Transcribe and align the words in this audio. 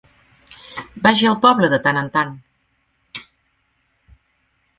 Vagi 1.07 1.27
al 1.31 1.37
poble 1.45 1.69
de 1.73 1.79
tant 1.89 2.01
en 2.03 2.09
tant. 2.17 2.33